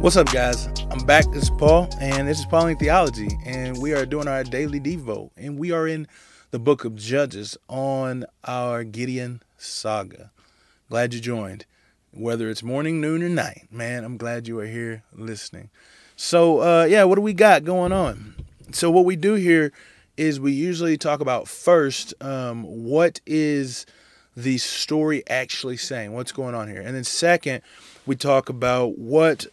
[0.00, 0.66] What's up, guys?
[0.90, 1.30] I'm back.
[1.30, 5.28] This is Paul, and this is Pauline Theology, and we are doing our daily Devo,
[5.36, 6.08] and we are in
[6.52, 10.30] the book of Judges on our Gideon saga.
[10.88, 11.66] Glad you joined.
[12.12, 15.68] Whether it's morning, noon, or night, man, I'm glad you are here listening.
[16.16, 18.36] So, uh, yeah, what do we got going on?
[18.72, 19.70] So, what we do here
[20.16, 23.84] is we usually talk about first um, what is
[24.34, 26.12] the story actually saying?
[26.12, 26.80] What's going on here?
[26.80, 27.60] And then, second,
[28.06, 29.46] we talk about what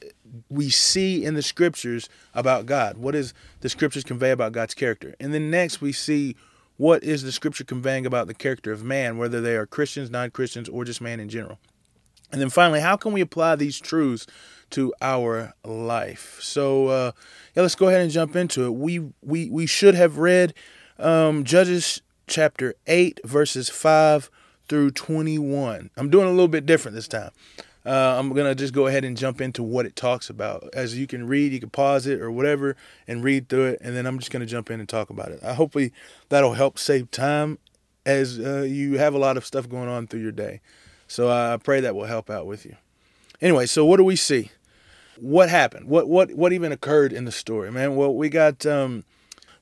[0.50, 2.98] we see in the scriptures about God.
[2.98, 5.16] What does the scriptures convey about God's character?
[5.20, 6.36] And then next we see
[6.78, 10.32] what is the scripture conveying about the character of man, whether they are Christians, non
[10.32, 11.60] Christians, or just man in general.
[12.32, 14.28] And then finally, how can we apply these truths
[14.72, 16.40] to our life?
[16.42, 17.12] So uh,
[17.56, 18.72] yeah, let's go ahead and jump into it.
[18.72, 20.54] We we we should have read
[21.00, 24.30] um, Judges chapter eight, verses five
[24.68, 25.90] through twenty one.
[25.96, 27.32] I'm doing a little bit different this time.
[27.88, 30.68] Uh, I'm gonna just go ahead and jump into what it talks about.
[30.74, 32.76] As you can read, you can pause it or whatever
[33.08, 35.40] and read through it, and then I'm just gonna jump in and talk about it.
[35.42, 35.94] I hopefully
[36.28, 37.60] that'll help save time
[38.06, 40.60] as uh, you have a lot of stuff going on through your day.
[41.08, 42.76] So I pray that will help out with you.
[43.42, 44.52] Anyway, so what do we see?
[45.20, 45.88] What happened?
[45.88, 47.96] What what what even occurred in the story, man?
[47.96, 49.06] Well, we got um,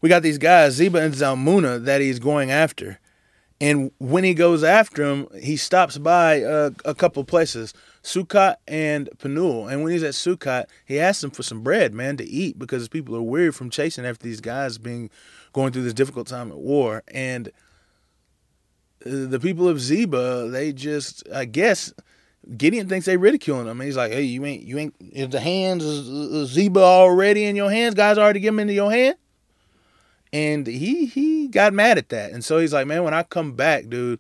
[0.01, 2.99] we got these guys, Zebah and Zalmunna, that he's going after,
[3.61, 7.73] and when he goes after him, he stops by uh, a couple places.
[8.05, 9.67] Sukkot and Penuel.
[9.67, 12.87] And when he's at Sukkot, he asks them for some bread, man, to eat because
[12.87, 15.09] people are weary from chasing after these guys being
[15.53, 17.01] going through this difficult time at war.
[17.07, 17.51] And
[18.99, 21.93] the people of Zebah, they just, I guess,
[22.55, 23.81] Gideon thinks they're ridiculing him.
[23.81, 26.05] He's like, hey, you ain't, you ain't, is the hands of
[26.47, 27.95] Zebah already in your hands?
[27.95, 29.15] Guys already get them into your hand?
[30.31, 32.33] And he he got mad at that.
[32.33, 34.19] And so he's like, man, when I come back, dude,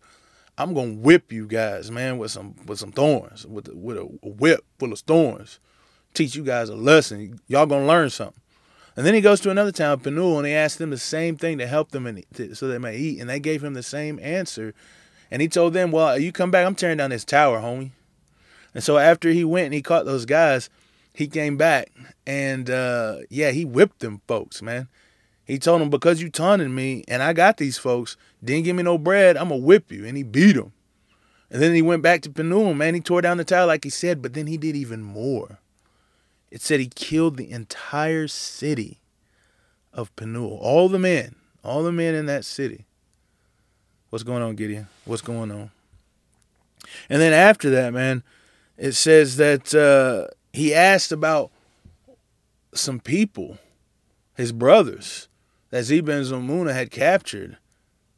[0.57, 4.63] I'm gonna whip you guys, man, with some with some thorns, with with a, whip
[4.79, 5.59] full of thorns.
[6.13, 7.39] Teach you guys a lesson.
[7.47, 8.41] Y'all gonna learn something.
[8.95, 11.57] And then he goes to another town, Penuel, and he asks them the same thing
[11.57, 13.19] to help them and so they may eat.
[13.19, 14.73] And they gave him the same answer.
[15.29, 17.91] And he told them, "Well, you come back, I'm tearing down this tower, homie."
[18.73, 20.69] And so after he went and he caught those guys,
[21.13, 21.91] he came back
[22.27, 24.87] and uh, yeah, he whipped them folks, man.
[25.45, 28.83] He told him, because you taunted me and I got these folks, didn't give me
[28.83, 30.05] no bread, I'm going to whip you.
[30.05, 30.73] And he beat him.
[31.51, 32.95] And then he went back to Penuel, man.
[32.95, 35.59] He tore down the tower like he said, but then he did even more.
[36.49, 38.99] It said he killed the entire city
[39.93, 40.57] of Penuel.
[40.59, 42.85] All the men, all the men in that city.
[44.09, 44.87] What's going on, Gideon?
[45.05, 45.71] What's going on?
[47.09, 48.23] And then after that, man,
[48.77, 51.51] it says that uh, he asked about
[52.73, 53.57] some people,
[54.35, 55.27] his brothers
[55.69, 57.57] that Zebah and Zalmunna had captured.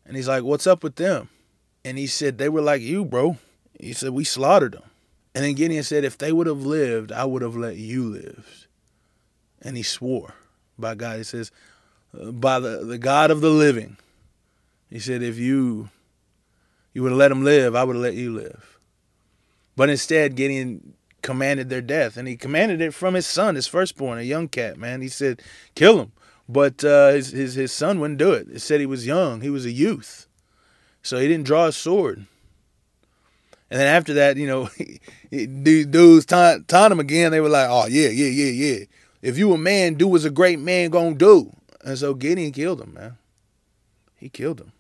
[0.06, 1.30] And he's like, What's up with them?
[1.84, 3.38] And he said, They were like you, bro.
[3.80, 4.84] He said, We slaughtered them.
[5.36, 8.68] And then Gideon said, If they would have lived, I would have let you live.
[9.62, 10.34] And he swore
[10.78, 11.18] by God.
[11.18, 11.52] He says,
[12.20, 13.98] uh, By the, the God of the living.
[14.90, 15.90] He said, If you
[16.94, 18.80] you would have let them live, I would have let you live.
[19.76, 22.18] But instead, Gideon commanded their death.
[22.18, 25.02] And he commanded it from his son, his firstborn, a young cat, man.
[25.02, 25.42] He said,
[25.76, 26.12] Kill him.
[26.50, 28.48] But uh, his, his his son wouldn't do it.
[28.50, 29.42] It said he was young.
[29.42, 30.28] He was a youth,
[31.02, 32.26] so he didn't draw a sword.
[33.70, 34.70] And then after that, you know,
[35.30, 37.32] dudes taunt, taunt him again.
[37.32, 38.86] They were like, "Oh yeah, yeah, yeah, yeah.
[39.22, 41.54] If you a man, do what a great man gonna do."
[41.84, 43.18] And so Gideon killed him, man.
[44.16, 44.72] He killed him.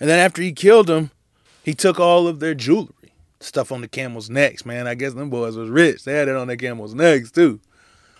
[0.00, 1.10] And then after he killed him,
[1.62, 4.86] he took all of their jewelry, stuff on the camel's necks, man.
[4.86, 6.04] I guess them boys was rich.
[6.04, 7.60] They had it on their camel's necks too.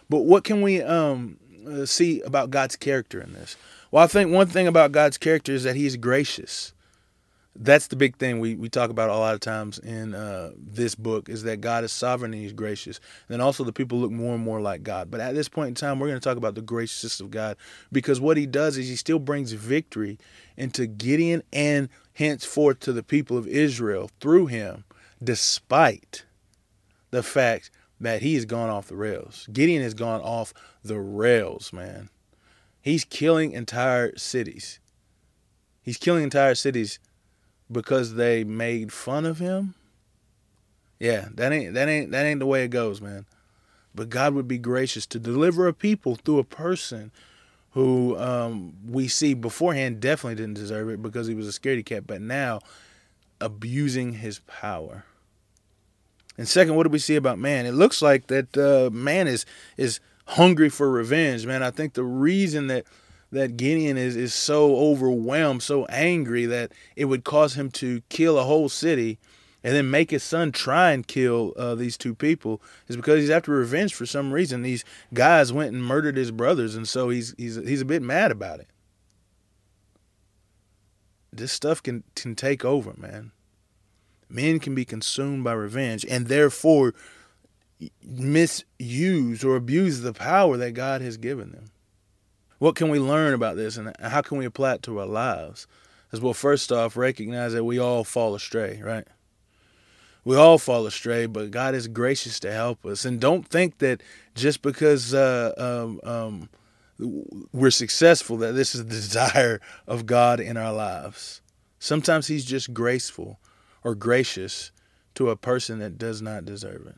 [0.09, 3.57] But what can we um uh, see about God's character in this?
[3.91, 6.73] Well, I think one thing about God's character is that He's gracious.
[7.57, 10.97] That's the big thing we, we talk about a lot of times in uh, this
[10.97, 12.99] book is that God is sovereign and He's gracious.
[12.99, 15.11] And then also the people look more and more like God.
[15.11, 17.57] But at this point in time, we're going to talk about the graciousness of God
[17.93, 20.19] because what He does is He still brings victory
[20.57, 24.83] into Gideon and henceforth to the people of Israel through Him,
[25.23, 26.25] despite
[27.13, 27.71] the fact
[28.05, 29.49] that he has gone off the rails.
[29.53, 32.09] Gideon has gone off the rails, man.
[32.81, 34.79] He's killing entire cities.
[35.83, 36.99] He's killing entire cities
[37.71, 39.75] because they made fun of him.
[40.99, 43.27] Yeah, that ain't that ain't that ain't the way it goes, man.
[43.95, 47.13] But God would be gracious to deliver a people through a person
[47.71, 52.07] who um, we see beforehand definitely didn't deserve it because he was a scaredy cat,
[52.07, 52.61] but now
[53.41, 55.05] abusing his power.
[56.37, 57.67] And second, what do we see about man?
[57.67, 59.47] It looks like that uh, man is
[59.77, 61.63] is hungry for revenge, man.
[61.63, 62.87] I think the reason that
[63.31, 68.39] that Gideon is is so overwhelmed, so angry that it would cause him to kill
[68.39, 69.19] a whole city
[69.65, 73.31] and then make his son try and kill uh, these two people is because he's
[73.31, 74.63] after revenge for some reason.
[74.63, 74.85] These
[75.15, 78.61] guys went and murdered his brothers, and so he's he's he's a bit mad about
[78.61, 78.69] it.
[81.33, 83.33] This stuff can can take over, man.
[84.29, 86.95] Men can be consumed by revenge, and therefore
[88.03, 91.71] misuse or abuse the power that God has given them.
[92.59, 95.67] What can we learn about this, and how can we apply it to our lives?
[96.13, 99.07] As well, first off, recognize that we all fall astray, right?
[100.25, 103.05] We all fall astray, but God is gracious to help us.
[103.05, 104.03] And don't think that
[104.35, 106.49] just because uh, um, um,
[107.53, 111.43] we're successful, that this is the desire of God in our lives.
[111.79, 113.39] Sometimes He's just graceful
[113.85, 114.73] or gracious
[115.15, 116.97] to a person that does not deserve it.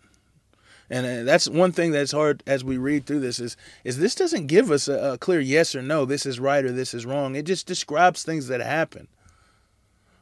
[0.88, 4.14] And uh, that's one thing that's hard as we read through this is is this
[4.14, 7.04] doesn't give us a, a clear yes or no, this is right or this is
[7.04, 7.34] wrong.
[7.34, 9.08] It just describes things that happen.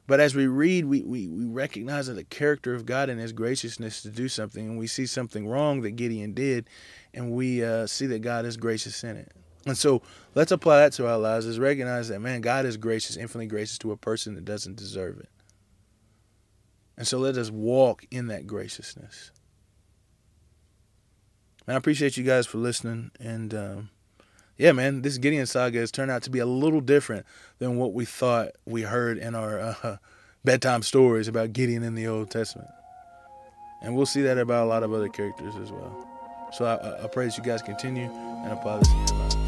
[0.06, 3.32] But as we read, we, we, we recognize that the character of God and His
[3.32, 6.66] graciousness to do something, and we see something wrong that Gideon did,
[7.14, 9.32] and we uh, see that God is gracious in it.
[9.66, 10.02] And so
[10.34, 13.78] let's apply that to our lives is recognize that, man, God is gracious, infinitely gracious
[13.78, 15.28] to a person that doesn't deserve it.
[16.96, 19.32] And so let us walk in that graciousness.
[21.66, 23.10] And I appreciate you guys for listening.
[23.18, 23.90] And um,
[24.56, 27.26] yeah, man, this Gideon saga has turned out to be a little different
[27.58, 29.96] than what we thought we heard in our uh,
[30.44, 32.68] bedtime stories about Gideon in the Old Testament.
[33.82, 36.08] And we'll see that about a lot of other characters as well.
[36.52, 39.43] So I, I pray that you guys continue and your life.